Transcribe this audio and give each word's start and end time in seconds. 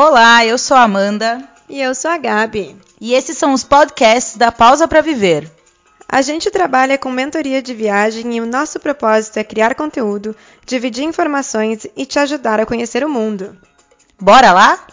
Olá, 0.00 0.46
eu 0.46 0.56
sou 0.56 0.76
a 0.76 0.84
Amanda. 0.84 1.42
E 1.68 1.80
eu 1.80 1.92
sou 1.92 2.08
a 2.08 2.16
Gabi. 2.16 2.76
E 3.00 3.14
esses 3.14 3.36
são 3.36 3.52
os 3.52 3.64
podcasts 3.64 4.36
da 4.36 4.52
Pausa 4.52 4.86
para 4.86 5.00
Viver. 5.00 5.50
A 6.08 6.22
gente 6.22 6.52
trabalha 6.52 6.96
com 6.96 7.10
mentoria 7.10 7.60
de 7.60 7.74
viagem 7.74 8.36
e 8.36 8.40
o 8.40 8.46
nosso 8.46 8.78
propósito 8.78 9.38
é 9.38 9.42
criar 9.42 9.74
conteúdo, 9.74 10.36
dividir 10.64 11.02
informações 11.02 11.84
e 11.96 12.06
te 12.06 12.16
ajudar 12.20 12.60
a 12.60 12.64
conhecer 12.64 13.02
o 13.02 13.08
mundo. 13.08 13.56
Bora 14.20 14.52
lá? 14.52 14.86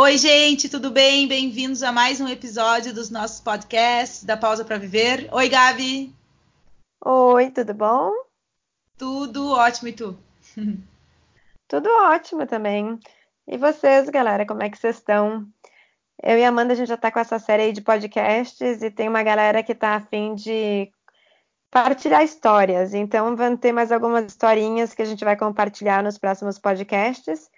Oi, 0.00 0.16
gente, 0.16 0.68
tudo 0.68 0.92
bem? 0.92 1.26
Bem-vindos 1.26 1.82
a 1.82 1.90
mais 1.90 2.20
um 2.20 2.28
episódio 2.28 2.94
dos 2.94 3.10
nossos 3.10 3.40
podcasts 3.40 4.22
da 4.22 4.36
Pausa 4.36 4.64
para 4.64 4.78
Viver. 4.78 5.28
Oi, 5.32 5.48
Gabi. 5.48 6.14
Oi, 7.04 7.50
tudo 7.50 7.74
bom? 7.74 8.12
Tudo 8.96 9.50
ótimo 9.50 9.88
e 9.88 9.92
tu? 9.92 10.16
tudo 11.66 11.88
ótimo 11.90 12.46
também. 12.46 12.96
E 13.44 13.58
vocês, 13.58 14.08
galera, 14.08 14.46
como 14.46 14.62
é 14.62 14.70
que 14.70 14.78
vocês 14.78 14.98
estão? 14.98 15.44
Eu 16.22 16.38
e 16.38 16.44
a 16.44 16.48
Amanda, 16.48 16.74
a 16.74 16.76
gente 16.76 16.86
já 16.86 16.94
está 16.94 17.10
com 17.10 17.18
essa 17.18 17.40
série 17.40 17.64
aí 17.64 17.72
de 17.72 17.80
podcasts 17.80 18.80
e 18.80 18.92
tem 18.92 19.08
uma 19.08 19.24
galera 19.24 19.64
que 19.64 19.72
está 19.72 19.96
afim 19.96 20.36
de 20.36 20.92
partilhar 21.72 22.22
histórias. 22.22 22.94
Então, 22.94 23.34
vão 23.34 23.56
ter 23.56 23.72
mais 23.72 23.90
algumas 23.90 24.26
historinhas 24.26 24.94
que 24.94 25.02
a 25.02 25.06
gente 25.06 25.24
vai 25.24 25.36
compartilhar 25.36 26.04
nos 26.04 26.18
próximos 26.18 26.56
podcasts. 26.56 27.50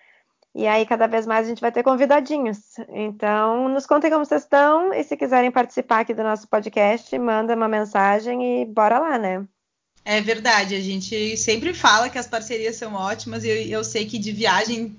E 0.54 0.66
aí, 0.66 0.84
cada 0.84 1.06
vez 1.06 1.26
mais, 1.26 1.46
a 1.46 1.48
gente 1.48 1.60
vai 1.60 1.70
ter 1.70 1.82
convidadinhos. 1.82 2.58
Então, 2.88 3.68
nos 3.68 3.86
contem 3.86 4.10
como 4.10 4.24
vocês 4.24 4.42
estão 4.42 4.92
e 4.92 5.02
se 5.04 5.16
quiserem 5.16 5.50
participar 5.50 6.00
aqui 6.00 6.12
do 6.12 6.24
nosso 6.24 6.48
podcast, 6.48 7.16
manda 7.18 7.54
uma 7.54 7.68
mensagem 7.68 8.62
e 8.62 8.64
bora 8.64 8.98
lá, 8.98 9.16
né? 9.16 9.46
É 10.04 10.20
verdade, 10.20 10.74
a 10.74 10.80
gente 10.80 11.36
sempre 11.36 11.72
fala 11.74 12.08
que 12.08 12.18
as 12.18 12.26
parcerias 12.26 12.76
são 12.76 12.94
ótimas 12.94 13.44
e 13.44 13.48
eu, 13.48 13.56
eu 13.78 13.84
sei 13.84 14.06
que 14.06 14.18
de 14.18 14.32
viagem 14.32 14.96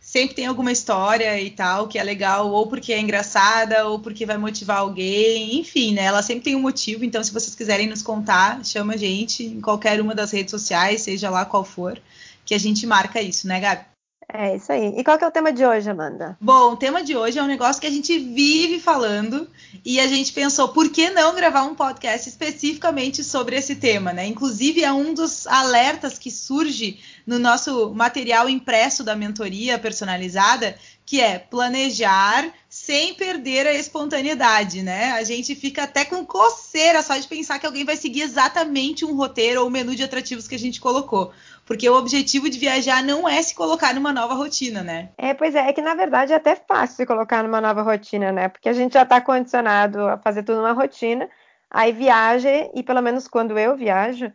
sempre 0.00 0.34
tem 0.34 0.46
alguma 0.46 0.70
história 0.70 1.40
e 1.40 1.50
tal 1.50 1.88
que 1.88 1.98
é 1.98 2.02
legal, 2.02 2.50
ou 2.50 2.66
porque 2.66 2.92
é 2.92 3.00
engraçada, 3.00 3.86
ou 3.88 3.98
porque 3.98 4.26
vai 4.26 4.36
motivar 4.36 4.78
alguém, 4.78 5.58
enfim, 5.58 5.94
né? 5.94 6.02
Ela 6.02 6.22
sempre 6.22 6.44
tem 6.44 6.56
um 6.56 6.60
motivo, 6.60 7.04
então 7.04 7.24
se 7.24 7.32
vocês 7.32 7.54
quiserem 7.54 7.88
nos 7.88 8.02
contar, 8.02 8.62
chama 8.64 8.94
a 8.94 8.96
gente 8.98 9.44
em 9.44 9.62
qualquer 9.62 10.00
uma 10.00 10.14
das 10.14 10.30
redes 10.30 10.50
sociais, 10.50 11.00
seja 11.00 11.30
lá 11.30 11.46
qual 11.46 11.64
for, 11.64 11.98
que 12.44 12.54
a 12.54 12.58
gente 12.58 12.86
marca 12.86 13.22
isso, 13.22 13.48
né, 13.48 13.58
Gabi? 13.60 13.93
É 14.36 14.56
isso 14.56 14.72
aí. 14.72 14.92
E 14.96 15.04
qual 15.04 15.16
que 15.16 15.22
é 15.22 15.28
o 15.28 15.30
tema 15.30 15.52
de 15.52 15.64
hoje, 15.64 15.88
Amanda? 15.88 16.36
Bom, 16.40 16.72
o 16.72 16.76
tema 16.76 17.04
de 17.04 17.16
hoje 17.16 17.38
é 17.38 17.42
um 17.42 17.46
negócio 17.46 17.80
que 17.80 17.86
a 17.86 17.90
gente 17.90 18.18
vive 18.18 18.80
falando 18.80 19.48
e 19.84 20.00
a 20.00 20.08
gente 20.08 20.32
pensou, 20.32 20.70
por 20.70 20.88
que 20.88 21.08
não 21.10 21.36
gravar 21.36 21.62
um 21.62 21.74
podcast 21.76 22.28
especificamente 22.28 23.22
sobre 23.22 23.54
esse 23.54 23.76
tema, 23.76 24.12
né? 24.12 24.26
Inclusive 24.26 24.82
é 24.82 24.92
um 24.92 25.14
dos 25.14 25.46
alertas 25.46 26.18
que 26.18 26.32
surge 26.32 26.98
no 27.24 27.38
nosso 27.38 27.94
material 27.94 28.48
impresso 28.48 29.04
da 29.04 29.14
mentoria 29.14 29.78
personalizada, 29.78 30.74
que 31.06 31.20
é 31.20 31.38
planejar 31.38 32.52
sem 32.68 33.14
perder 33.14 33.68
a 33.68 33.72
espontaneidade, 33.72 34.82
né? 34.82 35.12
A 35.12 35.22
gente 35.22 35.54
fica 35.54 35.84
até 35.84 36.04
com 36.04 36.26
coceira 36.26 37.02
só 37.02 37.16
de 37.16 37.28
pensar 37.28 37.60
que 37.60 37.66
alguém 37.66 37.84
vai 37.84 37.96
seguir 37.96 38.22
exatamente 38.22 39.04
um 39.04 39.14
roteiro 39.14 39.60
ou 39.60 39.68
um 39.68 39.70
menu 39.70 39.94
de 39.94 40.02
atrativos 40.02 40.48
que 40.48 40.56
a 40.56 40.58
gente 40.58 40.80
colocou. 40.80 41.32
Porque 41.66 41.88
o 41.88 41.96
objetivo 41.96 42.50
de 42.50 42.58
viajar 42.58 43.02
não 43.02 43.28
é 43.28 43.40
se 43.40 43.54
colocar 43.54 43.94
numa 43.94 44.12
nova 44.12 44.34
rotina, 44.34 44.82
né? 44.82 45.10
É, 45.16 45.32
pois 45.32 45.54
é, 45.54 45.68
é 45.68 45.72
que 45.72 45.80
na 45.80 45.94
verdade 45.94 46.32
é 46.32 46.36
até 46.36 46.54
fácil 46.54 46.96
se 46.96 47.06
colocar 47.06 47.42
numa 47.42 47.60
nova 47.60 47.82
rotina, 47.82 48.30
né? 48.30 48.48
Porque 48.48 48.68
a 48.68 48.72
gente 48.72 48.92
já 48.92 49.02
está 49.02 49.20
condicionado 49.20 50.00
a 50.06 50.18
fazer 50.18 50.42
tudo 50.42 50.58
numa 50.58 50.72
rotina, 50.72 51.28
aí 51.70 51.92
viaja, 51.92 52.50
e 52.74 52.82
pelo 52.82 53.00
menos 53.00 53.26
quando 53.26 53.58
eu 53.58 53.76
viajo, 53.76 54.30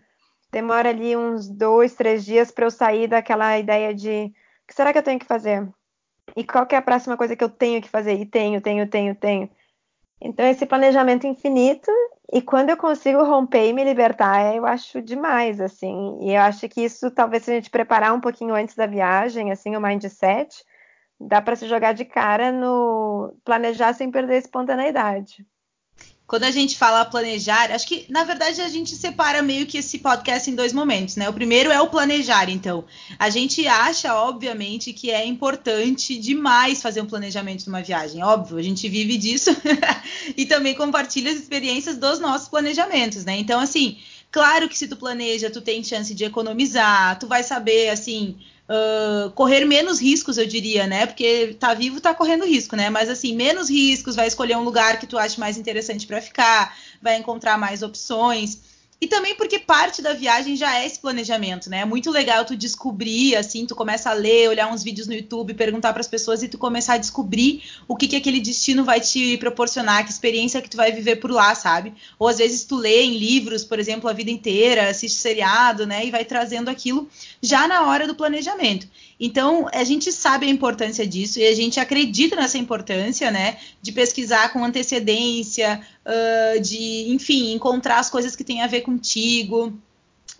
demora 0.52 0.90
ali 0.90 1.16
uns 1.16 1.48
dois, 1.48 1.94
três 1.94 2.26
dias 2.26 2.52
para 2.52 2.66
eu 2.66 2.72
sair 2.72 3.08
daquela 3.08 3.58
ideia 3.60 3.94
de 3.94 4.34
o 4.64 4.68
que 4.68 4.74
será 4.74 4.92
que 4.92 4.98
eu 5.00 5.04
tenho 5.04 5.20
que 5.20 5.26
fazer? 5.26 5.68
E 6.36 6.44
qual 6.44 6.66
que 6.66 6.76
é 6.76 6.78
a 6.78 6.82
próxima 6.82 7.18
coisa 7.18 7.36
que 7.36 7.44
eu 7.44 7.50
tenho 7.50 7.82
que 7.82 7.90
fazer? 7.90 8.14
E 8.14 8.26
tenho, 8.26 8.62
tenho, 8.62 8.88
tenho, 8.88 9.16
tenho. 9.16 9.50
Então, 10.22 10.46
esse 10.46 10.66
planejamento 10.66 11.26
infinito, 11.26 11.90
e 12.32 12.42
quando 12.42 12.70
eu 12.70 12.78
consigo 12.78 13.24
romper 13.24 13.70
e 13.70 13.74
me 13.74 13.84
libertar, 13.84 14.56
eu 14.56 14.66
acho 14.66 15.02
demais, 15.02 15.62
assim. 15.62 16.18
E 16.22 16.34
eu 16.34 16.42
acho 16.42 16.68
que 16.70 16.82
isso, 16.84 17.10
talvez, 17.12 17.44
se 17.44 17.52
a 17.52 17.56
gente 17.56 17.70
preparar 17.70 18.14
um 18.14 18.22
pouquinho 18.22 18.54
antes 18.56 18.76
da 18.76 18.86
viagem, 18.86 19.52
assim, 19.52 19.76
o 19.76 19.82
mindset, 19.82 20.64
dá 21.20 21.42
para 21.42 21.56
se 21.56 21.68
jogar 21.68 21.94
de 21.94 22.06
cara 22.06 22.52
no 22.52 23.34
planejar 23.46 23.94
sem 23.94 24.12
perder 24.12 24.36
a 24.36 24.40
espontaneidade 24.40 25.46
quando 26.30 26.44
a 26.44 26.52
gente 26.52 26.78
fala 26.78 27.04
planejar, 27.04 27.72
acho 27.72 27.88
que 27.88 28.06
na 28.08 28.24
verdade 28.24 28.62
a 28.62 28.70
gente 28.70 28.96
separa 28.96 29.42
meio 29.42 29.66
que 29.66 29.80
esse 29.80 29.98
podcast 29.98 30.48
em 30.48 30.54
dois 30.54 30.72
momentos, 30.72 31.16
né? 31.16 31.28
O 31.28 31.34
primeiro 31.34 31.72
é 31.72 31.82
o 31.82 31.88
planejar, 31.88 32.52
então. 32.52 32.86
A 33.18 33.32
gente 33.32 33.68
acha, 33.68 34.14
obviamente, 34.14 34.94
que 34.94 35.10
é 35.10 35.26
importante 35.26 36.20
demais 36.20 36.84
fazer 36.84 37.02
um 37.02 37.08
planejamento 37.08 37.64
de 37.64 37.70
uma 37.70 37.82
viagem. 37.82 38.24
Óbvio, 38.24 38.60
a 38.60 38.62
gente 38.62 38.88
vive 38.88 39.18
disso 39.18 39.50
e 40.38 40.46
também 40.46 40.76
compartilha 40.76 41.32
as 41.32 41.40
experiências 41.40 41.98
dos 41.98 42.20
nossos 42.20 42.48
planejamentos, 42.48 43.26
né? 43.26 43.36
Então, 43.36 43.60
assim, 43.60 43.98
claro 44.32 44.70
que 44.70 44.78
se 44.78 44.88
tu 44.88 44.96
planeja, 44.98 45.50
tu 45.50 45.62
tem 45.62 45.84
chance 45.84 46.14
de 46.14 46.26
economizar, 46.26 47.18
tu 47.18 47.26
vai 47.26 47.42
saber, 47.42 47.90
assim 47.90 48.38
uh, 48.70 49.32
correr 49.32 49.66
menos 49.66 50.00
riscos, 50.00 50.38
eu 50.38 50.46
diria, 50.46 50.86
né? 50.86 51.06
Porque 51.06 51.56
tá 51.60 51.74
vivo, 51.74 52.00
tá 52.00 52.14
correndo 52.14 52.46
risco, 52.46 52.76
né? 52.76 52.90
Mas 52.90 53.10
assim, 53.10 53.36
menos 53.36 53.70
riscos, 53.70 54.16
vai 54.16 54.28
escolher 54.28 54.56
um 54.56 54.64
lugar 54.64 55.00
que 55.00 55.08
tu 55.08 55.18
acha 55.18 55.40
mais 55.40 55.58
interessante 55.58 56.06
para 56.06 56.22
ficar, 56.22 56.78
vai 57.02 57.18
encontrar 57.18 57.58
mais 57.58 57.82
opções. 57.82 58.62
E 59.02 59.08
também 59.08 59.34
porque 59.34 59.60
parte 59.60 60.02
da 60.02 60.14
viagem 60.14 60.58
já 60.58 60.78
é 60.78 60.86
esse 60.86 61.00
planejamento, 61.00 61.70
né? 61.70 61.80
É 61.80 61.86
muito 61.86 62.12
legal 62.12 62.44
tu 62.44 62.54
descobrir, 62.54 63.34
assim, 63.38 63.66
tu 63.66 63.74
começa 63.74 64.10
a 64.10 64.14
ler, 64.14 64.50
olhar 64.50 64.68
uns 64.68 64.84
vídeos 64.84 65.08
no 65.08 65.14
YouTube, 65.14 65.54
perguntar 65.54 65.94
para 65.94 66.02
as 66.02 66.08
pessoas 66.08 66.44
e 66.44 66.50
tu 66.50 66.58
começar 66.58 66.96
a 66.96 66.98
descobrir 66.98 67.64
o 67.88 67.96
que, 67.96 68.10
que 68.10 68.18
aquele 68.18 68.42
destino 68.42 68.84
vai 68.84 69.00
te 69.00 69.38
proporcionar, 69.38 70.04
que 70.04 70.12
experiência 70.12 70.62
que 70.62 70.70
tu 70.70 70.76
vai 70.76 70.92
viver 70.92 71.16
por 71.16 71.32
lá, 71.32 71.56
sabe? 71.56 71.94
Ou 72.18 72.28
às 72.28 72.40
vezes 72.40 72.66
tu 72.66 72.76
lê 72.76 73.04
em 73.04 73.18
livros, 73.18 73.64
por 73.64 73.80
exemplo, 73.80 74.10
a 74.10 74.14
vida 74.14 74.32
inteira, 74.32 74.90
assiste 74.90 75.18
seriado, 75.18 75.88
né? 75.88 76.06
E 76.06 76.12
vai 76.12 76.26
trazendo 76.26 76.68
aquilo 76.70 77.08
já 77.42 77.70
na 77.70 77.88
hora 77.88 78.06
do 78.06 78.16
planejamento. 78.16 78.86
Então, 79.18 79.68
a 79.74 79.84
gente 79.84 80.12
sabe 80.12 80.46
a 80.46 80.50
importância 80.50 81.06
disso 81.06 81.40
e 81.40 81.48
a 81.48 81.54
gente 81.54 81.80
acredita 81.80 82.36
nessa 82.36 82.58
importância, 82.58 83.30
né? 83.32 83.58
De 83.82 83.92
pesquisar 83.92 84.52
com 84.54 84.64
antecedência, 84.64 85.82
de, 86.62 87.10
enfim, 87.10 87.54
encontrar 87.54 88.00
as 88.00 88.10
coisas 88.10 88.36
que 88.36 88.44
têm 88.44 88.62
a 88.62 88.68
ver 88.68 88.82
contigo, 88.82 89.74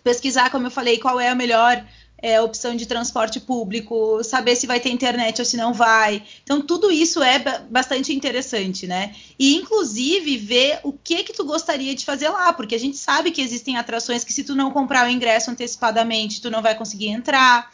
pesquisar, 0.02 0.50
como 0.50 0.66
eu 0.66 0.70
falei, 0.70 0.98
qual 0.98 1.20
é 1.20 1.28
a 1.28 1.34
melhor 1.34 1.84
é, 2.22 2.40
opção 2.40 2.76
de 2.76 2.86
transporte 2.86 3.40
público, 3.40 4.22
saber 4.22 4.54
se 4.56 4.66
vai 4.66 4.78
ter 4.78 4.90
internet 4.90 5.40
ou 5.40 5.44
se 5.44 5.56
não 5.56 5.72
vai. 5.72 6.22
Então, 6.42 6.60
tudo 6.60 6.90
isso 6.90 7.22
é 7.22 7.38
bastante 7.70 8.12
interessante, 8.12 8.86
né? 8.86 9.14
E, 9.38 9.56
inclusive, 9.56 10.36
ver 10.36 10.80
o 10.82 10.92
que 10.92 11.24
que 11.24 11.32
tu 11.32 11.44
gostaria 11.44 11.94
de 11.94 12.04
fazer 12.04 12.28
lá, 12.28 12.52
porque 12.52 12.74
a 12.74 12.78
gente 12.78 12.96
sabe 12.96 13.30
que 13.30 13.40
existem 13.40 13.76
atrações 13.76 14.22
que 14.22 14.32
se 14.32 14.44
tu 14.44 14.54
não 14.54 14.70
comprar 14.70 15.06
o 15.06 15.10
ingresso 15.10 15.50
antecipadamente, 15.50 16.40
tu 16.40 16.50
não 16.50 16.62
vai 16.62 16.74
conseguir 16.74 17.08
entrar 17.08 17.70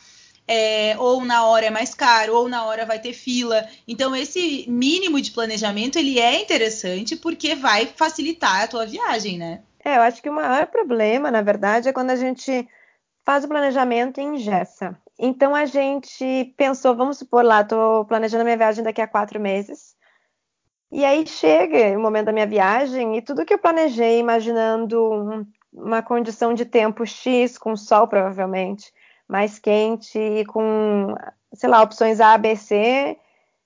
é, 0.48 0.96
ou 0.98 1.24
na 1.24 1.46
hora 1.46 1.66
é 1.66 1.70
mais 1.70 1.94
caro, 1.94 2.36
ou 2.36 2.48
na 2.48 2.64
hora 2.64 2.86
vai 2.86 2.98
ter 2.98 3.12
fila. 3.12 3.66
Então, 3.86 4.14
esse 4.14 4.64
mínimo 4.68 5.20
de 5.20 5.32
planejamento 5.32 5.98
ele 5.98 6.18
é 6.18 6.40
interessante 6.40 7.16
porque 7.16 7.54
vai 7.54 7.86
facilitar 7.86 8.62
a 8.62 8.68
tua 8.68 8.86
viagem, 8.86 9.38
né? 9.38 9.62
É, 9.84 9.96
eu 9.96 10.02
acho 10.02 10.22
que 10.22 10.28
o 10.28 10.34
maior 10.34 10.66
problema, 10.66 11.30
na 11.30 11.42
verdade, 11.42 11.88
é 11.88 11.92
quando 11.92 12.10
a 12.10 12.16
gente 12.16 12.68
faz 13.24 13.44
o 13.44 13.48
planejamento 13.48 14.20
e 14.20 14.24
engessa. 14.24 14.96
Então 15.18 15.54
a 15.54 15.64
gente 15.64 16.54
pensou, 16.56 16.94
vamos 16.94 17.18
supor 17.18 17.44
lá, 17.44 17.62
estou 17.62 18.04
planejando 18.04 18.44
minha 18.44 18.56
viagem 18.56 18.84
daqui 18.84 19.00
a 19.00 19.08
quatro 19.08 19.40
meses. 19.40 19.96
E 20.92 21.04
aí 21.04 21.26
chega 21.26 21.98
o 21.98 22.00
momento 22.00 22.26
da 22.26 22.32
minha 22.32 22.46
viagem 22.46 23.16
e 23.16 23.22
tudo 23.22 23.44
que 23.44 23.54
eu 23.54 23.58
planejei, 23.58 24.18
imaginando 24.18 25.02
um, 25.12 25.46
uma 25.72 26.02
condição 26.02 26.54
de 26.54 26.64
tempo 26.64 27.04
X, 27.04 27.58
com 27.58 27.76
sol 27.76 28.06
provavelmente, 28.06 28.92
mais 29.28 29.58
quente 29.58 30.18
e 30.18 30.44
com, 30.46 31.14
sei 31.52 31.68
lá, 31.68 31.82
opções 31.82 32.20
A, 32.20 32.36
B, 32.38 32.56
C. 32.56 33.18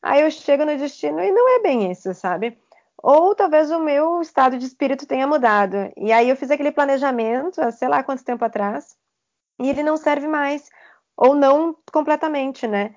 Aí 0.02 0.22
eu 0.22 0.30
chego 0.30 0.64
no 0.64 0.76
destino 0.76 1.20
e 1.20 1.30
não 1.30 1.56
é 1.56 1.62
bem 1.62 1.90
isso, 1.90 2.14
sabe? 2.14 2.58
Ou 3.02 3.34
talvez 3.34 3.70
o 3.70 3.80
meu 3.80 4.20
estado 4.20 4.58
de 4.58 4.66
espírito 4.66 5.06
tenha 5.06 5.26
mudado. 5.26 5.76
E 5.96 6.12
aí 6.12 6.28
eu 6.28 6.36
fiz 6.36 6.50
aquele 6.50 6.72
planejamento, 6.72 7.60
sei 7.72 7.88
lá 7.88 8.02
quanto 8.02 8.24
tempo 8.24 8.44
atrás, 8.44 8.96
e 9.58 9.68
ele 9.68 9.82
não 9.82 9.96
serve 9.96 10.26
mais. 10.28 10.70
Ou 11.16 11.34
não 11.34 11.76
completamente, 11.92 12.66
né? 12.66 12.94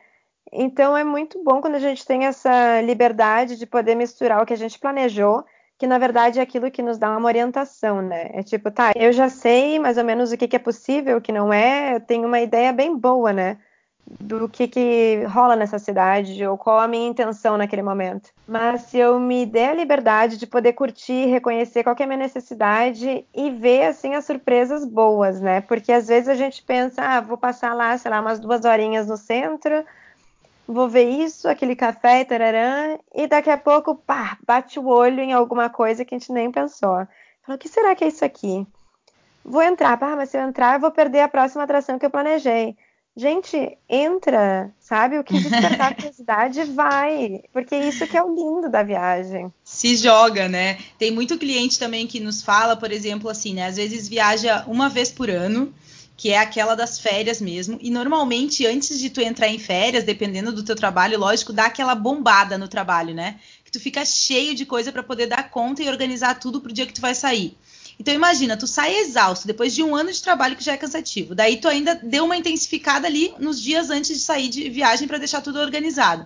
Então 0.52 0.96
é 0.96 1.04
muito 1.04 1.44
bom 1.44 1.62
quando 1.62 1.76
a 1.76 1.80
gente 1.80 2.06
tem 2.06 2.26
essa 2.26 2.82
liberdade 2.82 3.58
de 3.58 3.66
poder 3.66 3.96
misturar 3.96 4.42
o 4.42 4.46
que 4.46 4.54
a 4.54 4.58
gente 4.58 4.80
planejou 4.80 5.44
que 5.84 5.88
na 5.88 5.98
verdade 5.98 6.40
é 6.40 6.42
aquilo 6.42 6.72
que 6.72 6.82
nos 6.82 6.98
dá 6.98 7.12
uma 7.12 7.28
orientação, 7.28 8.02
né? 8.02 8.30
É 8.32 8.42
tipo, 8.42 8.72
tá, 8.72 8.94
eu 8.96 9.12
já 9.12 9.28
sei 9.28 9.78
mais 9.80 9.98
ou 9.98 10.06
menos 10.06 10.32
o 10.32 10.38
que, 10.38 10.48
que 10.48 10.56
é 10.56 10.60
possível, 10.60 11.18
o 11.18 11.22
que 11.22 11.34
não 11.34 11.52
é, 11.52 11.96
eu 11.96 12.00
tenho 12.00 12.26
uma 12.26 12.40
ideia 12.40 12.72
bem 12.72 12.98
boa, 12.98 13.34
né? 13.34 13.58
do 14.06 14.48
que, 14.48 14.68
que 14.68 15.24
rola 15.28 15.56
nessa 15.56 15.80
cidade 15.80 16.46
ou 16.46 16.58
qual 16.58 16.80
a 16.80 16.88
minha 16.88 17.08
intenção 17.08 17.58
naquele 17.58 17.82
momento. 17.82 18.30
Mas 18.48 18.84
se 18.84 18.98
eu 18.98 19.20
me 19.20 19.46
der 19.46 19.72
a 19.72 19.74
liberdade 19.74 20.38
de 20.38 20.46
poder 20.46 20.74
curtir, 20.74 21.26
reconhecer 21.26 21.84
qual 21.84 21.96
é 21.98 22.04
a 22.04 22.08
minha 22.08 22.20
necessidade 22.20 23.26
e 23.34 23.50
ver 23.50 23.88
assim 23.88 24.14
as 24.14 24.26
surpresas 24.26 24.86
boas, 24.86 25.42
né? 25.42 25.62
Porque 25.62 25.92
às 25.92 26.08
vezes 26.08 26.30
a 26.30 26.36
gente 26.36 26.64
pensa, 26.64 27.02
ah, 27.02 27.22
vou 27.22 27.38
passar 27.38 27.74
lá, 27.74 27.98
sei 27.98 28.12
lá, 28.12 28.22
umas 28.22 28.40
duas 28.40 28.64
horinhas 28.64 29.08
no 29.08 29.18
centro, 29.18 29.84
vou 30.74 30.90
ver 30.90 31.10
isso, 31.10 31.48
aquele 31.48 31.76
café 31.76 32.22
e 32.22 32.26
tararã, 32.26 32.98
e 33.14 33.28
daqui 33.28 33.50
a 33.50 33.58
pouco, 33.58 33.96
pá, 33.96 34.38
bate 34.46 34.80
o 34.80 34.88
olho 34.88 35.22
em 35.22 35.34
alguma 35.34 35.70
coisa 35.70 36.04
que 36.04 36.16
a 36.16 36.18
gente 36.18 36.32
nem 36.32 36.52
pensou. 36.52 37.08
Fala, 37.44 37.56
o 37.56 37.58
que 37.58 37.70
será 37.70 37.96
que 37.96 38.04
é 38.04 38.08
isso 38.08 38.26
aqui? 38.26 38.66
Vou 39.44 39.62
entrar, 39.62 39.98
pá, 39.98 40.16
mas 40.16 40.30
se 40.30 40.38
eu 40.38 40.42
entrar, 40.42 40.76
eu 40.76 40.80
vou 40.80 40.92
perder 40.92 41.22
a 41.22 41.28
próxima 41.28 41.64
atração 41.64 42.00
que 42.00 42.06
eu 42.06 42.10
planejei. 42.10 42.76
Gente, 43.16 43.78
entra, 43.88 44.74
sabe? 44.80 45.20
O 45.20 45.24
que 45.24 45.40
despertar 45.40 45.94
curiosidade 45.96 46.64
vai, 46.64 47.44
porque 47.52 47.76
isso 47.76 48.08
que 48.08 48.18
é 48.18 48.24
o 48.24 48.34
lindo 48.34 48.70
da 48.70 48.82
viagem. 48.82 49.54
Se 49.64 49.96
joga, 49.96 50.50
né? 50.50 50.80
Tem 50.98 51.12
muito 51.12 51.38
cliente 51.38 51.78
também 51.78 52.08
que 52.08 52.20
nos 52.20 52.42
fala, 52.42 52.76
por 52.76 52.92
exemplo, 52.92 53.30
assim, 53.30 53.54
né? 53.54 53.68
Às 53.68 53.78
vezes 53.78 54.10
viaja 54.10 54.64
uma 54.68 54.90
vez 54.90 55.12
por 55.12 55.30
ano, 55.30 55.72
que 56.24 56.30
é 56.30 56.38
aquela 56.38 56.74
das 56.74 56.98
férias 57.00 57.42
mesmo. 57.42 57.78
E 57.82 57.92
normalmente, 57.92 58.66
antes 58.66 58.98
de 58.98 59.10
tu 59.10 59.20
entrar 59.20 59.50
em 59.50 59.60
férias, 59.60 60.06
dependendo 60.06 60.54
do 60.54 60.64
teu 60.64 60.74
trabalho, 60.74 61.20
lógico, 61.20 61.52
dá 61.52 61.66
aquela 61.66 61.94
bombada 61.94 62.58
no 62.58 62.70
trabalho, 62.70 63.14
né? 63.14 63.42
Que 63.66 63.70
tu 63.70 63.78
fica 63.78 64.06
cheio 64.06 64.56
de 64.56 64.66
coisa 64.66 64.90
para 64.90 65.04
poder 65.04 65.28
dar 65.28 65.50
conta 65.50 65.84
e 65.84 65.90
organizar 65.90 66.40
tudo 66.40 66.62
pro 66.62 66.72
dia 66.72 66.86
que 66.86 66.94
tu 66.94 67.02
vai 67.02 67.14
sair. 67.14 67.58
Então 68.00 68.14
imagina, 68.14 68.56
tu 68.56 68.66
sai 68.66 68.96
exausto 69.00 69.46
depois 69.46 69.76
de 69.76 69.84
um 69.84 69.94
ano 69.94 70.14
de 70.14 70.24
trabalho 70.24 70.56
que 70.56 70.64
já 70.64 70.72
é 70.72 70.78
cansativo. 70.78 71.36
Daí 71.36 71.58
tu 71.58 71.68
ainda 71.68 71.94
deu 71.94 72.24
uma 72.24 72.38
intensificada 72.38 73.06
ali 73.06 73.34
nos 73.38 73.62
dias 73.62 73.90
antes 73.90 74.18
de 74.18 74.24
sair 74.24 74.48
de 74.48 74.70
viagem 74.70 75.10
para 75.10 75.18
deixar 75.18 75.42
tudo 75.42 75.60
organizado. 75.60 76.26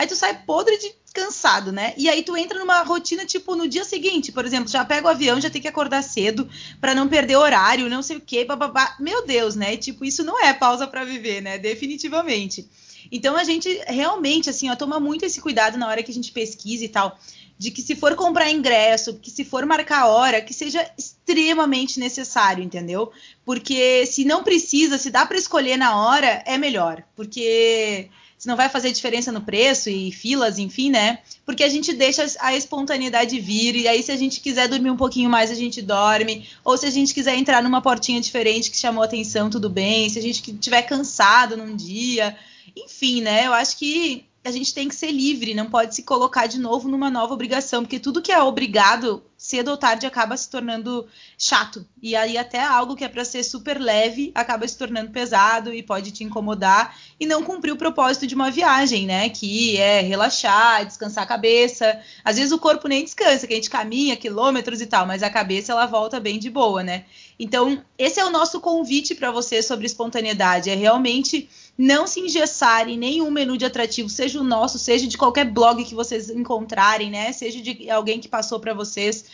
Aí 0.00 0.06
tu 0.06 0.16
sai 0.16 0.34
podre 0.46 0.78
de 0.78 0.94
cansado, 1.12 1.70
né? 1.70 1.92
E 1.94 2.08
aí 2.08 2.22
tu 2.22 2.34
entra 2.34 2.58
numa 2.58 2.82
rotina 2.82 3.26
tipo 3.26 3.54
no 3.54 3.68
dia 3.68 3.84
seguinte, 3.84 4.32
por 4.32 4.46
exemplo, 4.46 4.70
já 4.70 4.82
pega 4.82 5.06
o 5.06 5.10
avião, 5.10 5.38
já 5.38 5.50
tem 5.50 5.60
que 5.60 5.68
acordar 5.68 6.00
cedo 6.00 6.48
para 6.80 6.94
não 6.94 7.06
perder 7.06 7.36
horário, 7.36 7.86
não 7.86 8.02
sei 8.02 8.16
o 8.16 8.20
quê, 8.20 8.42
bababá. 8.42 8.96
Meu 8.98 9.26
Deus, 9.26 9.54
né? 9.54 9.76
Tipo, 9.76 10.02
isso 10.02 10.24
não 10.24 10.42
é 10.42 10.54
pausa 10.54 10.86
para 10.86 11.04
viver, 11.04 11.42
né? 11.42 11.58
Definitivamente. 11.58 12.66
Então 13.12 13.36
a 13.36 13.44
gente 13.44 13.68
realmente 13.88 14.48
assim, 14.48 14.70
ó, 14.70 14.74
toma 14.74 14.98
muito 14.98 15.26
esse 15.26 15.38
cuidado 15.38 15.76
na 15.76 15.86
hora 15.86 16.02
que 16.02 16.10
a 16.10 16.14
gente 16.14 16.32
pesquisa 16.32 16.82
e 16.82 16.88
tal 16.88 17.18
de 17.58 17.70
que 17.70 17.82
se 17.82 17.94
for 17.94 18.14
comprar 18.16 18.50
ingresso, 18.50 19.18
que 19.18 19.30
se 19.30 19.44
for 19.44 19.66
marcar 19.66 20.06
hora, 20.06 20.40
que 20.40 20.54
seja 20.54 20.90
extremamente 20.96 22.00
necessário, 22.00 22.64
entendeu? 22.64 23.12
Porque 23.44 24.06
se 24.06 24.24
não 24.24 24.42
precisa, 24.42 24.96
se 24.96 25.10
dá 25.10 25.26
para 25.26 25.36
escolher 25.36 25.76
na 25.76 25.94
hora, 25.94 26.42
é 26.46 26.56
melhor, 26.56 27.04
porque 27.14 28.08
se 28.40 28.48
não 28.48 28.56
vai 28.56 28.70
fazer 28.70 28.90
diferença 28.90 29.30
no 29.30 29.42
preço 29.42 29.90
e 29.90 30.10
filas, 30.10 30.58
enfim, 30.58 30.88
né? 30.88 31.18
Porque 31.44 31.62
a 31.62 31.68
gente 31.68 31.92
deixa 31.92 32.24
a 32.40 32.56
espontaneidade 32.56 33.38
vir 33.38 33.76
e 33.76 33.86
aí 33.86 34.02
se 34.02 34.10
a 34.10 34.16
gente 34.16 34.40
quiser 34.40 34.66
dormir 34.66 34.90
um 34.90 34.96
pouquinho 34.96 35.28
mais, 35.28 35.50
a 35.50 35.54
gente 35.54 35.82
dorme, 35.82 36.48
ou 36.64 36.74
se 36.78 36.86
a 36.86 36.90
gente 36.90 37.12
quiser 37.12 37.36
entrar 37.36 37.62
numa 37.62 37.82
portinha 37.82 38.18
diferente 38.18 38.70
que 38.70 38.78
chamou 38.78 39.04
atenção, 39.04 39.50
tudo 39.50 39.68
bem. 39.68 40.08
Se 40.08 40.18
a 40.18 40.22
gente 40.22 40.52
estiver 40.52 40.80
cansado 40.80 41.54
num 41.54 41.76
dia, 41.76 42.34
enfim, 42.74 43.20
né? 43.20 43.46
Eu 43.46 43.52
acho 43.52 43.76
que 43.76 44.24
a 44.42 44.50
gente 44.50 44.72
tem 44.72 44.88
que 44.88 44.94
ser 44.94 45.10
livre, 45.12 45.54
não 45.54 45.68
pode 45.68 45.94
se 45.94 46.02
colocar 46.02 46.46
de 46.46 46.58
novo 46.58 46.88
numa 46.88 47.10
nova 47.10 47.34
obrigação, 47.34 47.82
porque 47.82 48.00
tudo 48.00 48.22
que 48.22 48.32
é 48.32 48.42
obrigado, 48.42 49.22
cedo 49.36 49.70
ou 49.70 49.76
tarde, 49.76 50.06
acaba 50.06 50.34
se 50.34 50.48
tornando 50.48 51.06
chato. 51.36 51.86
E 52.02 52.16
aí 52.16 52.38
até 52.38 52.62
algo 52.64 52.96
que 52.96 53.04
é 53.04 53.08
para 53.08 53.22
ser 53.22 53.42
super 53.44 53.78
leve 53.78 54.32
acaba 54.34 54.66
se 54.66 54.78
tornando 54.78 55.10
pesado 55.10 55.74
e 55.74 55.82
pode 55.82 56.10
te 56.10 56.24
incomodar 56.24 56.96
e 57.18 57.26
não 57.26 57.42
cumprir 57.42 57.72
o 57.72 57.76
propósito 57.76 58.26
de 58.26 58.34
uma 58.34 58.50
viagem, 58.50 59.04
né? 59.04 59.28
Que 59.28 59.76
é 59.76 60.00
relaxar, 60.00 60.86
descansar 60.86 61.24
a 61.24 61.26
cabeça. 61.26 62.00
Às 62.24 62.36
vezes 62.36 62.50
o 62.50 62.58
corpo 62.58 62.88
nem 62.88 63.04
descansa, 63.04 63.46
que 63.46 63.52
a 63.52 63.56
gente 63.56 63.68
caminha 63.68 64.16
quilômetros 64.16 64.80
e 64.80 64.86
tal, 64.86 65.06
mas 65.06 65.22
a 65.22 65.28
cabeça 65.28 65.72
ela 65.72 65.84
volta 65.84 66.18
bem 66.18 66.38
de 66.38 66.48
boa, 66.48 66.82
né? 66.82 67.04
Então, 67.38 67.82
esse 67.98 68.18
é 68.18 68.24
o 68.24 68.30
nosso 68.30 68.58
convite 68.60 69.14
para 69.14 69.30
você 69.30 69.62
sobre 69.62 69.84
espontaneidade, 69.84 70.70
é 70.70 70.74
realmente 70.74 71.48
não 71.80 72.06
se 72.06 72.20
engessarem 72.20 72.98
nenhum 72.98 73.30
menu 73.30 73.56
de 73.56 73.64
atrativo, 73.64 74.10
seja 74.10 74.38
o 74.38 74.44
nosso, 74.44 74.78
seja 74.78 75.06
de 75.06 75.16
qualquer 75.16 75.46
blog 75.46 75.82
que 75.82 75.94
vocês 75.94 76.28
encontrarem, 76.28 77.10
né? 77.10 77.32
Seja 77.32 77.58
de 77.62 77.88
alguém 77.90 78.20
que 78.20 78.28
passou 78.28 78.60
para 78.60 78.74
vocês. 78.74 79.24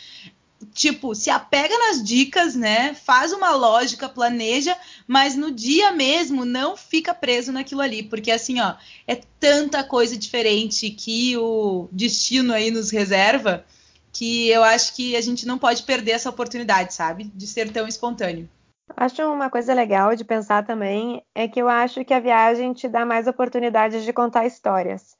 Tipo, 0.73 1.13
se 1.13 1.29
apega 1.29 1.77
nas 1.77 2.01
dicas, 2.01 2.55
né? 2.55 2.93
Faz 2.93 3.33
uma 3.33 3.53
lógica, 3.53 4.07
planeja, 4.07 4.77
mas 5.05 5.35
no 5.35 5.51
dia 5.51 5.91
mesmo 5.91 6.45
não 6.45 6.77
fica 6.77 7.13
preso 7.13 7.51
naquilo 7.51 7.81
ali, 7.81 8.01
porque 8.01 8.31
assim, 8.31 8.61
ó, 8.61 8.75
é 9.05 9.19
tanta 9.41 9.83
coisa 9.83 10.15
diferente 10.15 10.89
que 10.89 11.35
o 11.35 11.89
destino 11.91 12.53
aí 12.53 12.71
nos 12.71 12.91
reserva 12.91 13.65
que 14.13 14.47
eu 14.47 14.63
acho 14.63 14.95
que 14.95 15.17
a 15.17 15.21
gente 15.21 15.45
não 15.45 15.57
pode 15.57 15.83
perder 15.83 16.11
essa 16.11 16.29
oportunidade, 16.29 16.93
sabe? 16.93 17.29
De 17.35 17.45
ser 17.45 17.69
tão 17.73 17.89
espontâneo. 17.89 18.49
Acho 18.95 19.21
uma 19.31 19.49
coisa 19.49 19.73
legal 19.73 20.15
de 20.15 20.23
pensar 20.23 20.65
também 20.65 21.23
é 21.35 21.47
que 21.47 21.61
eu 21.61 21.67
acho 21.67 22.05
que 22.05 22.13
a 22.13 22.19
viagem 22.19 22.73
te 22.73 22.87
dá 22.87 23.05
mais 23.05 23.27
oportunidades 23.27 24.03
de 24.03 24.13
contar 24.13 24.45
histórias. 24.45 25.17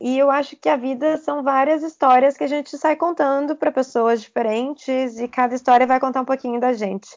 E 0.00 0.18
eu 0.18 0.30
acho 0.30 0.56
que 0.56 0.68
a 0.68 0.76
vida 0.76 1.16
são 1.16 1.42
várias 1.42 1.82
histórias 1.82 2.36
que 2.36 2.44
a 2.44 2.48
gente 2.48 2.76
sai 2.76 2.96
contando 2.96 3.56
para 3.56 3.72
pessoas 3.72 4.20
diferentes 4.20 5.18
e 5.18 5.26
cada 5.26 5.54
história 5.54 5.86
vai 5.86 5.98
contar 5.98 6.20
um 6.20 6.24
pouquinho 6.24 6.60
da 6.60 6.72
gente. 6.72 7.08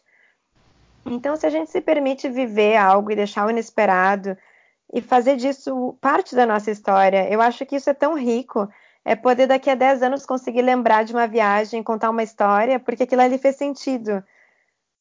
Então, 1.06 1.36
se 1.36 1.46
a 1.46 1.50
gente 1.50 1.70
se 1.70 1.82
permite 1.82 2.30
viver 2.30 2.78
algo 2.78 3.12
e 3.12 3.16
deixar 3.16 3.46
o 3.46 3.50
inesperado 3.50 4.38
e 4.94 5.02
fazer 5.02 5.36
disso 5.36 5.98
parte 6.02 6.36
da 6.36 6.46
nossa 6.46 6.72
história, 6.72 7.30
eu 7.30 7.42
acho 7.42 7.66
que 7.66 7.76
isso 7.76 7.90
é 7.90 7.94
tão 7.94 8.18
rico. 8.18 8.68
É 9.04 9.16
poder 9.16 9.48
daqui 9.48 9.70
a 9.70 9.76
10 9.76 10.04
anos 10.04 10.26
conseguir 10.26 10.62
lembrar 10.62 11.04
de 11.04 11.14
uma 11.14 11.28
viagem, 11.28 11.84
contar 11.84 12.10
uma 12.10 12.24
história, 12.24 12.80
porque 12.80 13.04
aquilo 13.04 13.22
ali 13.22 13.38
fez 13.38 13.56
sentido 13.56 14.24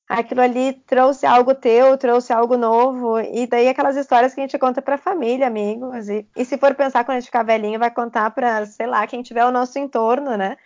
aquilo 0.09 0.41
ali 0.41 0.73
trouxe 0.87 1.27
algo 1.27 1.55
teu, 1.55 1.99
trouxe 1.99 2.33
algo 2.33 2.57
novo, 2.57 3.21
e 3.21 3.47
daí 3.47 3.69
aquelas 3.69 3.97
histórias 3.97 4.33
que 4.33 4.41
a 4.41 4.45
gente 4.45 4.59
conta 4.59 4.81
para 4.81 4.97
família, 4.97 5.47
amigos, 5.47 6.09
e, 6.09 6.27
e, 6.35 6.45
se 6.45 6.57
for 6.57 6.75
pensar 6.75 7.05
quando 7.05 7.19
a 7.19 7.21
gente 7.21 7.27
ficar 7.27 7.43
velhinho, 7.43 7.79
vai 7.79 7.91
contar 7.91 8.31
para, 8.31 8.65
sei 8.65 8.87
lá, 8.87 9.07
quem 9.07 9.23
tiver 9.23 9.43
ao 9.43 9.53
nosso 9.53 9.79
entorno, 9.79 10.37
né? 10.37 10.57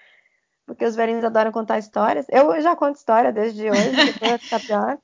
Porque 0.65 0.85
os 0.85 0.95
velhinhos 0.95 1.25
adoram 1.25 1.51
contar 1.51 1.79
histórias. 1.79 2.25
Eu 2.29 2.61
já 2.61 2.77
conto 2.77 2.97
história 2.97 3.33
desde 3.33 3.69
hoje, 3.69 3.91
depois 4.15 4.49
tá 4.49 4.61
pior. 4.61 4.99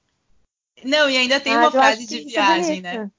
Não, 0.84 1.10
e 1.10 1.16
ainda 1.16 1.40
tem 1.40 1.56
uma 1.56 1.72
frase 1.72 2.06
de 2.06 2.20
é 2.20 2.24
viagem, 2.24 2.80
né? 2.80 3.10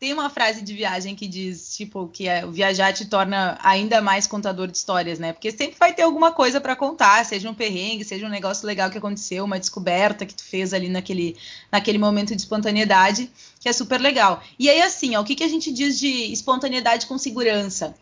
Tem 0.00 0.14
uma 0.14 0.30
frase 0.30 0.62
de 0.62 0.72
viagem 0.72 1.14
que 1.14 1.28
diz, 1.28 1.76
tipo, 1.76 2.08
que 2.08 2.26
é, 2.26 2.46
viajar 2.46 2.90
te 2.90 3.04
torna 3.04 3.58
ainda 3.62 4.00
mais 4.00 4.26
contador 4.26 4.66
de 4.66 4.74
histórias, 4.74 5.18
né? 5.18 5.34
Porque 5.34 5.52
sempre 5.52 5.76
vai 5.78 5.92
ter 5.92 6.00
alguma 6.00 6.32
coisa 6.32 6.58
para 6.58 6.74
contar, 6.74 7.22
seja 7.26 7.50
um 7.50 7.54
perrengue, 7.54 8.02
seja 8.02 8.26
um 8.26 8.30
negócio 8.30 8.66
legal 8.66 8.88
que 8.90 8.96
aconteceu, 8.96 9.44
uma 9.44 9.60
descoberta 9.60 10.24
que 10.24 10.34
tu 10.34 10.42
fez 10.42 10.72
ali 10.72 10.88
naquele, 10.88 11.36
naquele 11.70 11.98
momento 11.98 12.34
de 12.34 12.40
espontaneidade, 12.40 13.30
que 13.60 13.68
é 13.68 13.74
super 13.74 14.00
legal. 14.00 14.42
E 14.58 14.70
aí, 14.70 14.80
assim, 14.80 15.16
ó, 15.16 15.20
o 15.20 15.24
que, 15.24 15.34
que 15.34 15.44
a 15.44 15.48
gente 15.48 15.70
diz 15.70 15.98
de 15.98 16.32
espontaneidade 16.32 17.04
com 17.04 17.18
segurança? 17.18 17.94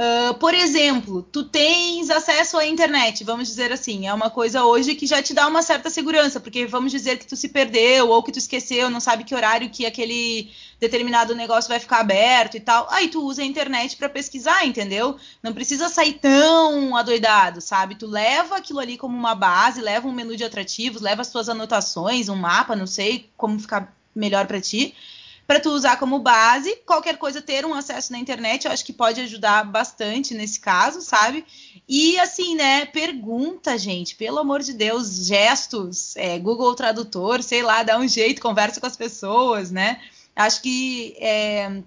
Uh, 0.00 0.32
por 0.38 0.54
exemplo, 0.54 1.22
tu 1.22 1.44
tens 1.44 2.08
acesso 2.08 2.56
à 2.56 2.64
internet, 2.64 3.22
vamos 3.22 3.48
dizer 3.48 3.70
assim, 3.70 4.06
é 4.06 4.14
uma 4.14 4.30
coisa 4.30 4.64
hoje 4.64 4.94
que 4.94 5.06
já 5.06 5.22
te 5.22 5.34
dá 5.34 5.46
uma 5.46 5.60
certa 5.60 5.90
segurança, 5.90 6.40
porque 6.40 6.64
vamos 6.64 6.90
dizer 6.90 7.18
que 7.18 7.26
tu 7.26 7.36
se 7.36 7.50
perdeu 7.50 8.08
ou 8.08 8.22
que 8.22 8.32
tu 8.32 8.38
esqueceu, 8.38 8.88
não 8.88 8.98
sabe 8.98 9.24
que 9.24 9.34
horário 9.34 9.68
que 9.68 9.84
aquele 9.84 10.50
determinado 10.80 11.34
negócio 11.34 11.68
vai 11.68 11.78
ficar 11.78 12.00
aberto 12.00 12.56
e 12.56 12.60
tal. 12.60 12.88
Aí 12.90 13.08
tu 13.08 13.22
usa 13.22 13.42
a 13.42 13.44
internet 13.44 13.94
para 13.98 14.08
pesquisar, 14.08 14.64
entendeu? 14.64 15.18
Não 15.42 15.52
precisa 15.52 15.90
sair 15.90 16.14
tão 16.14 16.96
adoidado, 16.96 17.60
sabe? 17.60 17.94
Tu 17.94 18.06
leva 18.06 18.56
aquilo 18.56 18.78
ali 18.78 18.96
como 18.96 19.14
uma 19.14 19.34
base, 19.34 19.82
leva 19.82 20.08
um 20.08 20.12
menu 20.12 20.34
de 20.34 20.44
atrativos, 20.44 21.02
leva 21.02 21.20
as 21.20 21.30
tuas 21.30 21.50
anotações, 21.50 22.30
um 22.30 22.36
mapa, 22.36 22.74
não 22.74 22.86
sei 22.86 23.28
como 23.36 23.60
ficar 23.60 23.94
melhor 24.14 24.46
para 24.46 24.62
ti 24.62 24.94
para 25.50 25.58
tu 25.58 25.70
usar 25.70 25.98
como 25.98 26.20
base. 26.20 26.76
Qualquer 26.86 27.18
coisa 27.18 27.42
ter 27.42 27.66
um 27.66 27.74
acesso 27.74 28.12
na 28.12 28.20
internet, 28.20 28.66
eu 28.66 28.70
acho 28.70 28.84
que 28.84 28.92
pode 28.92 29.20
ajudar 29.20 29.64
bastante 29.64 30.32
nesse 30.32 30.60
caso, 30.60 31.00
sabe? 31.00 31.44
E 31.88 32.16
assim, 32.20 32.54
né? 32.54 32.86
Pergunta, 32.86 33.76
gente, 33.76 34.14
pelo 34.14 34.38
amor 34.38 34.60
de 34.60 34.72
Deus, 34.72 35.26
gestos, 35.26 36.16
é, 36.16 36.38
Google 36.38 36.72
Tradutor, 36.76 37.42
sei 37.42 37.64
lá, 37.64 37.82
dá 37.82 37.98
um 37.98 38.06
jeito, 38.06 38.40
conversa 38.40 38.80
com 38.80 38.86
as 38.86 38.96
pessoas, 38.96 39.72
né? 39.72 40.00
Acho 40.36 40.62
que 40.62 41.16
é, 41.18 41.82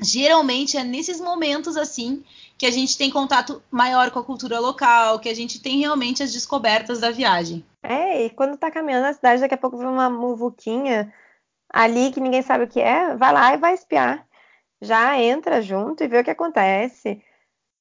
geralmente 0.00 0.78
é 0.78 0.82
nesses 0.82 1.20
momentos 1.20 1.76
assim 1.76 2.24
que 2.56 2.64
a 2.64 2.70
gente 2.70 2.96
tem 2.96 3.10
contato 3.10 3.62
maior 3.70 4.12
com 4.12 4.20
a 4.20 4.24
cultura 4.24 4.58
local, 4.58 5.18
que 5.18 5.28
a 5.28 5.36
gente 5.36 5.60
tem 5.60 5.78
realmente 5.78 6.22
as 6.22 6.32
descobertas 6.32 7.00
da 7.00 7.10
viagem. 7.10 7.62
É, 7.82 8.24
e 8.24 8.30
quando 8.30 8.56
tá 8.56 8.70
caminhando 8.70 9.02
na 9.02 9.12
cidade, 9.12 9.42
daqui 9.42 9.52
a 9.52 9.58
pouco 9.58 9.76
vem 9.76 9.88
uma 9.88 10.08
muvuquinha 10.08 11.12
ali 11.74 12.12
que 12.12 12.20
ninguém 12.20 12.40
sabe 12.40 12.64
o 12.64 12.68
que 12.68 12.80
é, 12.80 13.16
vai 13.16 13.32
lá 13.32 13.52
e 13.52 13.56
vai 13.56 13.74
espiar. 13.74 14.24
Já 14.80 15.18
entra 15.18 15.60
junto 15.60 16.04
e 16.04 16.08
vê 16.08 16.20
o 16.20 16.24
que 16.24 16.30
acontece. 16.30 17.20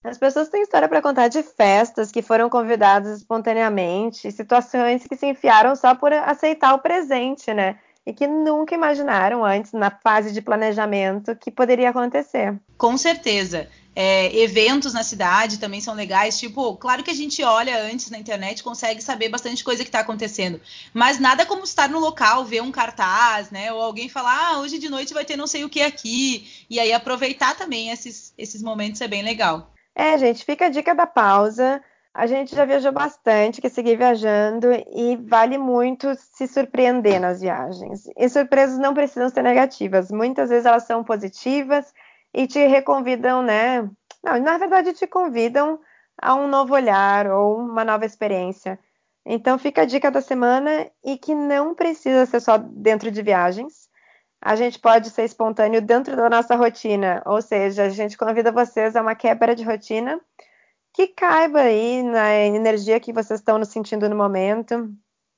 As 0.04 0.18
pessoas 0.18 0.50
têm 0.50 0.64
história 0.64 0.90
para 0.90 1.02
contar 1.02 1.28
de 1.28 1.44
festas 1.44 2.12
que 2.12 2.24
foram 2.24 2.50
convidadas 2.50 3.20
espontaneamente, 3.20 4.32
situações 4.32 5.06
que 5.06 5.16
se 5.16 5.28
enfiaram 5.28 5.76
só 5.76 5.94
por 5.94 6.12
aceitar 6.12 6.74
o 6.74 6.80
presente, 6.80 7.54
né? 7.54 7.80
E 8.06 8.14
que 8.14 8.28
nunca 8.28 8.76
imaginaram 8.76 9.46
antes, 9.46 9.72
na 9.72 9.90
fase 9.90 10.32
de 10.32 10.42
planejamento, 10.42 11.36
que 11.36 11.50
poderia 11.50 11.90
acontecer. 11.90 12.60
Com 12.78 12.98
certeza. 12.98 13.70
É, 13.96 14.36
eventos 14.40 14.92
na 14.92 15.04
cidade 15.04 15.60
também 15.60 15.80
são 15.80 15.94
legais. 15.94 16.40
Tipo, 16.40 16.76
claro 16.76 17.04
que 17.04 17.12
a 17.12 17.14
gente 17.14 17.44
olha 17.44 17.84
antes 17.84 18.10
na 18.10 18.18
internet 18.18 18.64
consegue 18.64 19.02
saber 19.02 19.30
bastante 19.30 19.64
coisa 19.64 19.84
que 19.84 19.90
está 19.90 20.00
acontecendo. 20.00 20.60
Mas 20.94 21.20
nada 21.20 21.46
como 21.46 21.64
estar 21.64 21.88
no 21.88 22.00
local, 22.00 22.44
ver 22.44 22.62
um 22.62 22.72
cartaz, 22.72 23.52
né? 23.52 23.72
Ou 23.72 23.82
alguém 23.82 24.10
falar, 24.10 24.36
ah, 24.50 24.60
hoje 24.60 24.80
de 24.80 24.90
noite 24.90 25.14
vai 25.14 25.24
ter 25.24 25.38
não 25.38 25.48
sei 25.48 25.64
o 25.64 25.70
que 25.70 25.82
aqui. 25.82 26.66
E 26.70 26.80
aí 26.80 26.92
aproveitar 26.92 27.56
também 27.56 27.92
esses, 27.92 28.34
esses 28.38 28.64
momentos 28.64 29.00
é 29.00 29.08
bem 29.08 29.22
legal. 29.22 29.72
É, 29.96 30.18
gente, 30.18 30.44
fica 30.44 30.66
a 30.66 30.70
dica 30.70 30.96
da 30.96 31.06
pausa. 31.06 31.82
A 32.14 32.28
gente 32.28 32.56
já 32.56 32.64
viajou 32.64 32.92
bastante, 32.92 33.60
quer 33.60 33.70
seguir 33.70 33.98
viajando 33.98 34.68
e 34.94 35.18
vale 35.18 35.58
muito 35.58 36.14
se 36.16 36.48
surpreender 36.48 37.20
nas 37.20 37.42
viagens. 37.42 38.08
E 38.16 38.30
surpresas 38.30 38.78
não 38.78 38.94
precisam 38.94 39.30
ser 39.30 39.42
negativas, 39.42 40.12
muitas 40.12 40.50
vezes 40.50 40.66
elas 40.68 40.84
são 40.84 41.04
positivas 41.04 41.92
e 42.32 42.46
te 42.46 42.68
reconvidam, 42.68 43.42
né? 43.42 43.90
Não, 44.24 44.40
na 44.40 44.60
verdade 44.60 44.94
te 44.94 45.08
convidam 45.08 45.80
a 46.22 46.36
um 46.36 46.48
novo 46.48 46.76
olhar 46.76 47.28
ou 47.32 47.58
uma 47.58 47.84
nova 47.84 48.06
experiência. 48.06 48.80
Então 49.26 49.58
fica 49.58 49.82
a 49.82 49.86
dica 49.86 50.12
da 50.12 50.22
semana 50.22 50.88
e 51.04 51.18
que 51.18 51.34
não 51.34 51.74
precisa 51.74 52.28
ser 52.28 52.42
só 52.42 52.58
dentro 52.60 53.10
de 53.10 53.24
viagens. 53.24 53.90
A 54.40 54.56
gente 54.56 54.78
pode 54.80 55.10
ser 55.10 55.24
espontâneo 55.24 55.82
dentro 55.82 56.16
da 56.16 56.30
nossa 56.30 56.56
rotina, 56.56 57.24
ou 57.26 57.42
seja, 57.42 57.86
a 57.86 57.90
gente 57.90 58.18
convida 58.18 58.52
vocês 58.52 58.96
a 58.96 59.02
uma 59.02 59.16
quebra 59.16 59.56
de 59.56 59.64
rotina 59.64 60.22
que 60.94 61.08
caiba 61.08 61.62
aí 61.62 62.04
na 62.04 62.36
energia 62.36 63.00
que 63.00 63.12
vocês 63.12 63.40
estão 63.40 63.58
nos 63.58 63.70
sentindo 63.70 64.08
no 64.08 64.16
momento 64.16 64.94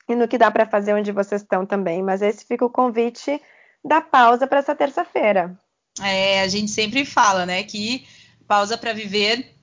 e 0.08 0.16
no 0.16 0.28
que 0.28 0.38
dá 0.38 0.52
para 0.52 0.66
fazer 0.66 0.94
onde 0.94 1.12
vocês 1.12 1.42
estão 1.42 1.66
também. 1.66 2.04
Mas 2.04 2.22
esse 2.22 2.46
fica 2.46 2.66
o 2.66 2.70
convite 2.70 3.42
da 3.84 4.02
pausa 4.02 4.46
para 4.46 4.60
essa 4.60 4.76
terça-feira. 4.76 5.58
É, 6.02 6.42
a 6.42 6.48
gente 6.48 6.70
sempre 6.70 7.06
fala, 7.06 7.46
né, 7.46 7.64
que 7.64 8.06
pausa 8.46 8.78
para 8.78 8.92
viver 8.92 9.56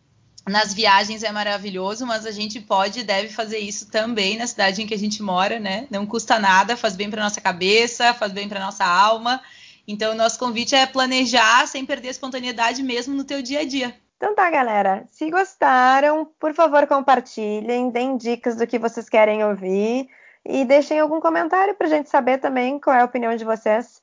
nas 0.49 0.75
viagens 0.75 1.23
é 1.23 1.31
maravilhoso, 1.31 2.05
mas 2.07 2.27
a 2.27 2.31
gente 2.31 2.61
pode 2.61 3.01
e 3.01 3.05
deve 3.05 3.29
fazer 3.29 3.59
isso 3.59 3.87
também 3.89 4.37
na 4.37 4.47
cidade 4.47 4.83
em 4.83 4.87
que 4.87 4.95
a 4.95 4.99
gente 4.99 5.23
mora, 5.23 5.61
né? 5.61 5.87
Não 5.89 6.05
custa 6.05 6.39
nada, 6.39 6.77
faz 6.77 6.97
bem 6.97 7.09
para 7.09 7.23
nossa 7.23 7.41
cabeça, 7.41 8.13
faz 8.15 8.33
bem 8.33 8.49
para 8.49 8.59
nossa 8.59 8.85
alma. 8.85 9.41
Então, 9.87 10.13
o 10.13 10.17
nosso 10.17 10.39
convite 10.39 10.75
é 10.75 10.85
planejar 10.87 11.67
sem 11.69 11.87
perder 11.87 12.09
a 12.09 12.13
espontaneidade 12.13 12.83
mesmo 12.83 13.15
no 13.15 13.25
teu 13.25 13.41
dia 13.41 13.61
a 13.61 13.65
dia. 13.65 13.95
Então 14.23 14.37
tá, 14.37 14.49
galera. 14.49 15.05
Se 15.11 15.29
gostaram, 15.29 16.25
por 16.39 16.55
favor, 16.55 16.87
compartilhem, 16.87 17.91
deem 17.91 18.17
dicas 18.17 18.55
do 18.55 18.65
que 18.69 18.79
vocês 18.79 19.09
querem 19.09 19.45
ouvir 19.45 20.09
e 20.47 20.65
deixem 20.65 21.01
algum 21.01 21.21
comentário 21.21 21.75
para 21.75 21.89
a 21.89 21.91
gente 21.91 22.09
saber 22.09 22.39
também 22.39 22.79
qual 22.79 22.95
é 22.95 23.01
a 23.01 23.05
opinião 23.05 23.35
de 23.35 23.45
vocês. 23.45 24.01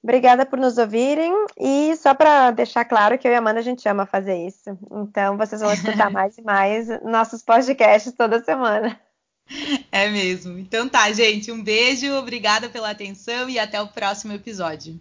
Obrigada 0.00 0.46
por 0.46 0.60
nos 0.60 0.78
ouvirem 0.78 1.32
e 1.58 1.92
só 1.96 2.14
para 2.14 2.52
deixar 2.52 2.84
claro 2.84 3.18
que 3.18 3.26
eu 3.26 3.32
e 3.32 3.34
a 3.34 3.38
Amanda 3.38 3.58
a 3.58 3.62
gente 3.64 3.88
ama 3.88 4.06
fazer 4.06 4.46
isso. 4.46 4.78
Então 4.92 5.36
vocês 5.36 5.60
vão 5.60 5.72
escutar 5.72 6.08
mais 6.12 6.38
e 6.38 6.42
mais 6.42 6.86
nossos 7.02 7.42
podcasts 7.42 8.12
toda 8.12 8.44
semana. 8.44 8.96
É 9.90 10.08
mesmo. 10.08 10.56
Então 10.56 10.88
tá, 10.88 11.10
gente. 11.10 11.50
Um 11.50 11.64
beijo, 11.64 12.14
obrigada 12.14 12.68
pela 12.68 12.90
atenção 12.90 13.50
e 13.50 13.58
até 13.58 13.82
o 13.82 13.88
próximo 13.88 14.34
episódio. 14.34 15.00